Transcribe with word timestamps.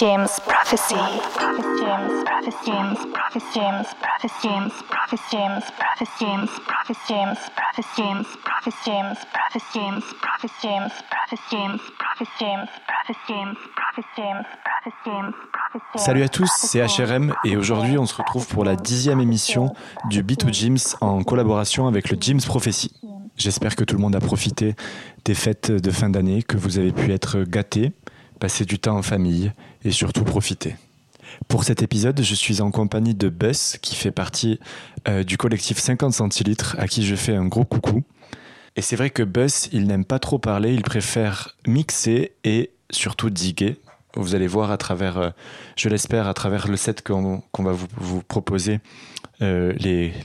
James 0.00 0.40
Prophecy. 0.46 0.94
James 0.94 2.24
Prophecy. 2.24 2.72
James 2.72 2.96
Prophecy. 3.12 3.44
James 3.52 3.86
Prophecy. 4.00 4.40
James 4.40 4.72
Prophecy. 4.88 5.36
James 5.36 5.70
Prophecy. 5.76 6.24
James 6.24 6.58
Prophecy. 6.64 8.00
James 8.00 8.26
Prophecy. 8.40 8.80
James 8.80 9.26
Prophecy. 9.44 9.76
James 9.76 10.06
Prophecy. 10.16 10.64
James 10.64 10.88
Prophecy. 10.88 11.50
James 11.50 11.80
Prophecy. 11.98 12.24
James 12.30 12.30
Prophecy. 12.30 12.40
James 12.40 12.64
Prophecy. 12.96 13.28
James 13.28 13.56
Prophecy. 13.76 14.16
James 14.16 14.46
Prophecy. 14.64 14.96
James 15.04 15.32
Prophecy. 15.52 16.04
Salut 16.04 16.22
à 16.22 16.28
tous, 16.30 16.50
c'est 16.56 16.80
HRM 16.80 17.34
et 17.44 17.58
aujourd'hui 17.58 17.98
on 17.98 18.06
se 18.06 18.14
retrouve 18.14 18.46
pour 18.48 18.64
la 18.64 18.76
dixième 18.76 19.20
émission 19.20 19.74
du 20.08 20.22
B2 20.22 20.50
James 20.54 20.78
en 21.02 21.22
collaboration 21.22 21.86
avec 21.86 22.08
le 22.08 22.16
James 22.18 22.40
Prophecy. 22.40 22.90
J'espère 23.36 23.76
que 23.76 23.84
tout 23.84 23.96
le 23.96 24.00
monde 24.00 24.16
a 24.16 24.20
profité 24.20 24.74
des 25.26 25.34
fêtes 25.34 25.70
de 25.70 25.90
fin 25.90 26.08
d'année, 26.08 26.42
que 26.42 26.56
vous 26.56 26.78
avez 26.78 26.92
pu 26.92 27.12
être 27.12 27.42
gâtés, 27.44 27.92
passer 28.40 28.64
du 28.64 28.80
temps 28.80 28.96
en 28.96 29.02
famille 29.02 29.52
et 29.84 29.92
surtout 29.92 30.24
profiter. 30.24 30.74
Pour 31.48 31.64
cet 31.64 31.82
épisode, 31.82 32.20
je 32.22 32.34
suis 32.34 32.60
en 32.60 32.70
compagnie 32.70 33.14
de 33.14 33.28
Buzz, 33.28 33.76
qui 33.80 33.94
fait 33.94 34.10
partie 34.10 34.58
euh, 35.08 35.22
du 35.22 35.36
collectif 35.36 35.78
50 35.78 36.12
centilitres, 36.12 36.76
à 36.78 36.88
qui 36.88 37.04
je 37.04 37.14
fais 37.14 37.34
un 37.34 37.46
gros 37.46 37.64
coucou. 37.64 38.02
Et 38.76 38.82
c'est 38.82 38.96
vrai 38.96 39.10
que 39.10 39.22
Buzz, 39.22 39.68
il 39.72 39.86
n'aime 39.86 40.04
pas 40.04 40.18
trop 40.18 40.38
parler, 40.38 40.72
il 40.74 40.82
préfère 40.82 41.56
mixer 41.66 42.32
et 42.44 42.70
surtout 42.90 43.30
diguer. 43.30 43.76
Vous 44.16 44.34
allez 44.34 44.48
voir 44.48 44.72
à 44.72 44.76
travers, 44.76 45.18
euh, 45.18 45.30
je 45.76 45.88
l'espère, 45.88 46.26
à 46.26 46.34
travers 46.34 46.66
le 46.66 46.76
set 46.76 47.02
qu'on 47.02 47.42
va 47.58 47.72
vous, 47.96 48.22
proposer, 48.22 48.80
euh, 49.40 49.72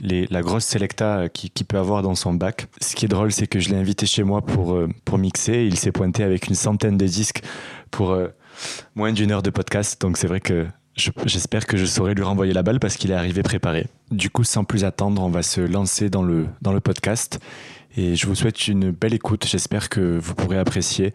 la 0.02 0.42
grosse 0.42 0.64
selecta 0.64 1.28
qu'il 1.28 1.50
qui 1.50 1.64
peut 1.64 1.78
avoir 1.78 2.02
dans 2.02 2.16
son 2.16 2.34
bac. 2.34 2.66
Ce 2.80 2.96
qui 2.96 3.04
est 3.04 3.08
drôle, 3.08 3.30
c'est 3.30 3.46
que 3.46 3.60
je 3.60 3.70
l'ai 3.70 3.76
invité 3.76 4.06
chez 4.06 4.24
moi 4.24 4.42
pour 4.42 5.18
mixer. 5.18 5.64
Il 5.64 5.78
s'est 5.78 5.92
pointé 5.92 6.24
avec 6.24 6.48
une 6.48 6.56
centaine 6.56 6.96
de 6.96 7.06
disques 7.06 7.42
pour 7.90 8.10
euh, 8.12 8.28
moins 8.94 9.12
d'une 9.12 9.30
heure 9.32 9.42
de 9.42 9.50
podcast. 9.50 10.00
Donc 10.00 10.16
c'est 10.16 10.26
vrai 10.26 10.40
que 10.40 10.66
je- 10.96 11.10
j'espère 11.26 11.66
que 11.66 11.76
je 11.76 11.84
saurai 11.84 12.14
lui 12.14 12.22
renvoyer 12.22 12.52
la 12.52 12.62
balle 12.62 12.78
parce 12.80 12.96
qu'il 12.96 13.10
est 13.10 13.14
arrivé 13.14 13.42
préparé. 13.42 13.86
Du 14.10 14.30
coup, 14.30 14.44
sans 14.44 14.64
plus 14.64 14.84
attendre, 14.84 15.22
on 15.22 15.28
va 15.30 15.42
se 15.42 15.60
lancer 15.60 16.08
dans 16.10 16.22
le, 16.22 16.46
dans 16.62 16.72
le 16.72 16.80
podcast. 16.80 17.38
Et 17.96 18.14
je 18.16 18.26
vous 18.26 18.34
souhaite 18.34 18.68
une 18.68 18.90
belle 18.90 19.14
écoute. 19.14 19.46
J'espère 19.46 19.88
que 19.88 20.18
vous 20.18 20.34
pourrez 20.34 20.58
apprécier 20.58 21.12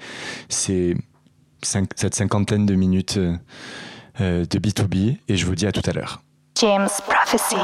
ces 0.49 0.95
cette 1.63 2.15
cinquantaine 2.15 2.65
de 2.65 2.73
minutes 2.73 3.17
euh, 3.17 3.35
euh, 4.19 4.45
de 4.49 4.57
B2B. 4.59 5.17
Et 5.27 5.37
je 5.37 5.45
vous 5.45 5.53
dis 5.55 5.67
à 5.67 5.71
tout 5.71 5.87
à 5.87 5.93
l'heure. 5.93 6.23
James 6.59 6.87
Prophecy. 7.07 7.55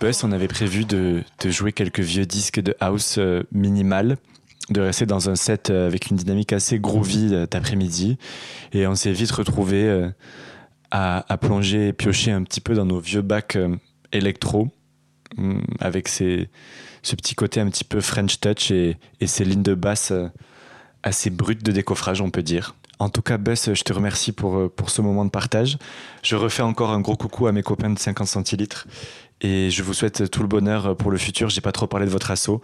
Buzz, 0.00 0.24
on 0.24 0.32
avait 0.32 0.48
prévu 0.48 0.86
de, 0.86 1.22
jouer 1.44 1.72
quelques 1.72 2.00
vieux 2.00 2.24
disques 2.24 2.60
de 2.60 2.74
house 2.80 3.16
euh, 3.18 3.42
minimal, 3.52 4.16
de 4.70 4.80
rester 4.80 5.04
dans 5.04 5.28
un 5.28 5.36
set 5.36 5.68
euh, 5.68 5.86
avec 5.86 6.06
une 6.06 6.16
dynamique 6.16 6.54
assez 6.54 6.78
groovy 6.78 7.34
euh, 7.34 7.46
d'après-midi. 7.46 8.16
Et 8.72 8.86
on 8.86 8.94
s'est 8.94 9.12
vite 9.12 9.30
retrouvé 9.30 10.08
à, 10.90 11.38
plonger 11.38 11.88
et 11.88 11.92
piocher 11.92 12.32
un 12.32 12.42
petit 12.44 12.62
peu 12.62 12.74
dans 12.74 12.86
nos 12.86 12.98
vieux 12.98 13.20
bacs 13.20 13.58
électro, 14.12 14.68
hum, 15.36 15.62
avec 15.80 16.08
ce 16.08 16.46
petit 17.02 17.34
côté 17.34 17.60
un 17.60 17.68
petit 17.68 17.84
peu 17.84 18.00
French 18.00 18.40
touch 18.40 18.70
et, 18.70 18.96
ces 19.26 19.44
lignes 19.44 19.62
de 19.62 19.74
basse 19.74 20.14
assez 21.02 21.28
brutes 21.28 21.62
de 21.62 21.72
décoffrage, 21.72 22.22
on 22.22 22.30
peut 22.30 22.42
dire. 22.42 22.74
En 22.98 23.08
tout 23.08 23.22
cas, 23.22 23.38
Bess, 23.38 23.72
je 23.72 23.82
te 23.82 23.92
remercie 23.92 24.32
pour, 24.32 24.70
pour 24.72 24.90
ce 24.90 25.00
moment 25.00 25.24
de 25.24 25.30
partage. 25.30 25.78
Je 26.22 26.36
refais 26.36 26.62
encore 26.62 26.90
un 26.90 27.00
gros 27.00 27.16
coucou 27.16 27.46
à 27.46 27.52
mes 27.52 27.62
copains 27.62 27.88
de 27.90 27.98
50 27.98 28.26
centilitres 28.26 28.86
et 29.40 29.70
je 29.70 29.82
vous 29.82 29.94
souhaite 29.94 30.30
tout 30.30 30.42
le 30.42 30.48
bonheur 30.48 30.96
pour 30.96 31.10
le 31.10 31.18
futur. 31.18 31.48
J'ai 31.48 31.60
pas 31.60 31.72
trop 31.72 31.86
parlé 31.86 32.06
de 32.06 32.10
votre 32.10 32.30
assaut 32.30 32.60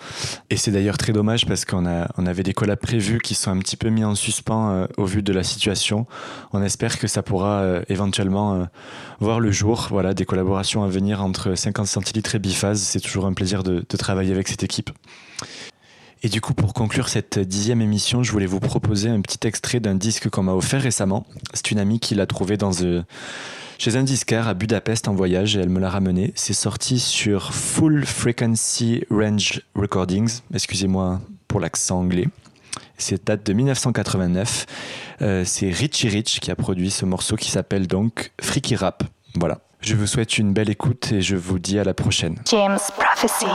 et 0.51 0.57
c'est 0.57 0.70
d'ailleurs 0.70 0.99
très 0.99 1.12
dommage 1.12 1.47
parce 1.47 1.64
qu'on 1.64 1.87
a, 1.87 2.09
on 2.18 2.27
avait 2.27 2.43
des 2.43 2.53
collabs 2.53 2.79
prévus 2.79 3.18
qui 3.18 3.35
sont 3.35 3.51
un 3.51 3.59
petit 3.59 3.77
peu 3.77 3.89
mis 3.89 4.05
en 4.05 4.14
suspens 4.14 4.70
euh, 4.70 4.87
au 4.97 5.05
vu 5.05 5.22
de 5.22 5.33
la 5.33 5.43
situation. 5.43 6.07
On 6.53 6.62
espère 6.62 6.99
que 6.99 7.07
ça 7.07 7.22
pourra 7.22 7.61
euh, 7.61 7.83
éventuellement 7.89 8.55
euh, 8.55 8.64
voir 9.20 9.41
le 9.41 9.51
jour. 9.51 9.89
Voilà, 9.91 10.14
des 10.14 10.24
collaborations 10.24 10.85
à 10.85 10.89
venir 10.89 11.22
entre 11.22 11.55
50 11.55 11.87
centilitres 11.87 12.35
et 12.35 12.39
Biphase. 12.39 12.81
C'est 12.81 13.01
toujours 13.01 13.27
un 13.27 13.33
plaisir 13.33 13.62
de, 13.62 13.81
travailler 13.97 14.33
avec 14.33 14.47
cette 14.49 14.62
équipe. 14.62 14.91
Et 16.22 16.29
du 16.29 16.43
coup, 16.43 16.53
pour 16.53 16.74
conclure 16.74 17.09
cette 17.09 17.39
dixième 17.39 17.81
émission, 17.81 18.22
je 18.22 18.31
voulais 18.31 18.47
vous 18.47 18.61
proposer 18.61 19.09
un 19.09 19.20
petit 19.22 19.47
extrait 19.47 19.81
d'un 19.81 19.95
disque 19.95 20.29
qu'on 20.29 20.43
m'a 20.43 20.53
offert 20.53 20.83
récemment. 20.83 21.27
C'est 21.55 21.70
une 21.70 21.79
amie 21.79 21.99
qui 21.99 22.14
l'a 22.14 22.27
trouvé 22.27 22.59
dans 22.59 22.72
chez 23.79 23.97
un 23.97 24.03
disquaire 24.03 24.49
à 24.49 24.55
Budapest 24.55 25.09
en 25.09 25.14
voyage 25.14 25.57
et 25.57 25.61
elle 25.61 25.68
me 25.68 25.81
l'a 25.81 25.91
ramené. 25.91 26.33
C'est 26.35 26.53
sorti 26.53 26.99
sur 26.99 27.55
Full 27.55 28.05
Frequency 28.05 29.05
Range 29.11 29.61
Recordings. 29.74 30.41
Excusez-moi 30.55 31.20
pour 31.49 31.61
l'accent 31.61 32.01
anglais. 32.01 32.29
C'est 32.99 33.27
date 33.27 33.45
de 33.47 33.53
1989. 33.53 34.66
Euh, 35.22 35.45
c'est 35.45 35.70
Richie 35.70 36.09
Rich 36.09 36.41
qui 36.41 36.51
a 36.51 36.57
produit 36.57 36.91
ce 36.91 37.05
morceau 37.05 37.37
qui 37.37 37.51
s'appelle 37.51 37.87
donc 37.87 38.33
Freaky 38.41 38.77
Rap. 38.77 39.05
Voilà. 39.35 39.61
Je 39.81 39.95
vous 39.95 40.07
souhaite 40.07 40.39
une 40.39 40.53
belle 40.53 40.70
écoute 40.70 41.12
et 41.12 41.20
je 41.20 41.37
vous 41.37 41.59
dis 41.59 41.79
à 41.79 41.85
la 41.85 41.95
prochaine. 41.95 42.37
James 42.47 42.79
Prophecy. 42.99 43.47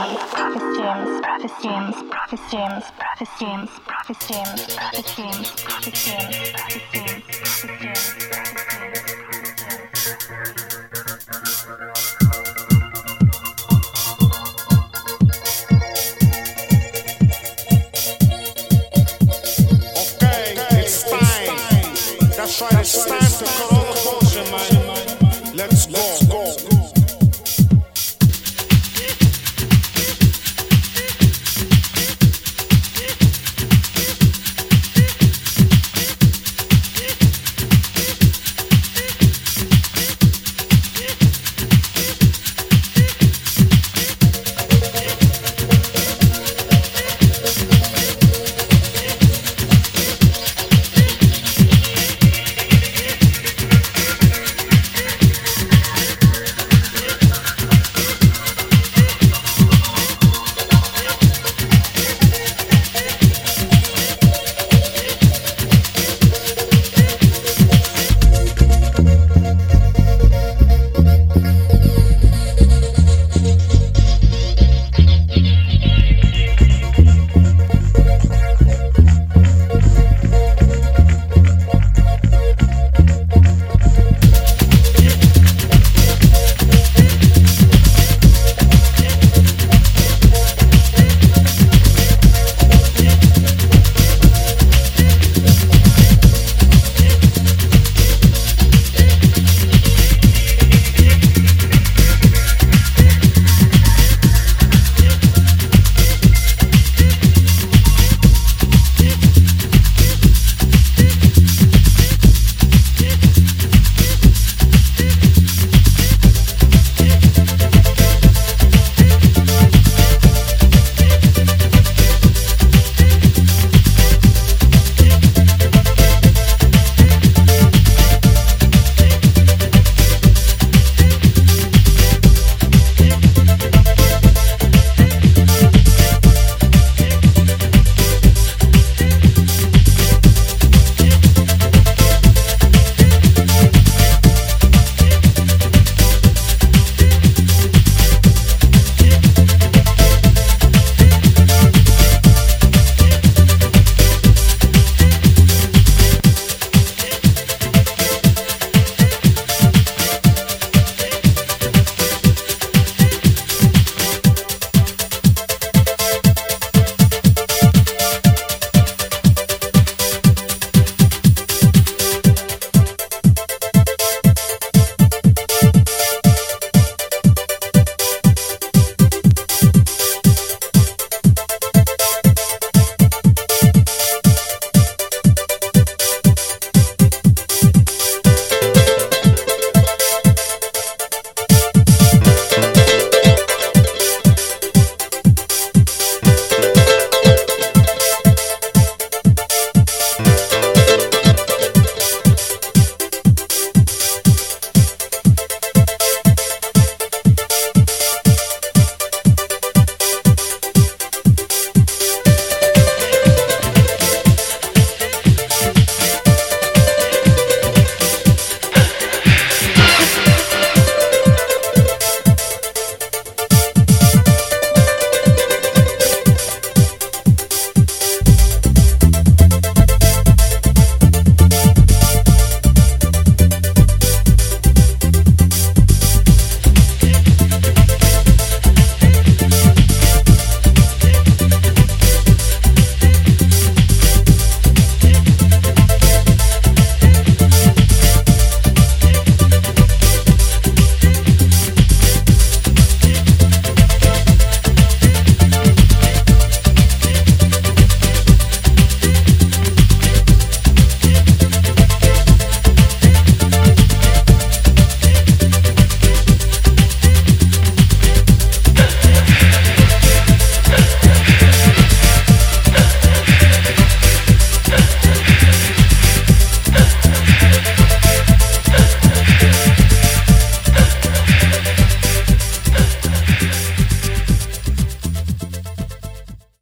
try 22.52 22.68
to 22.68 22.84
stand 22.84 23.32
to 23.38 23.44
come 23.44 23.81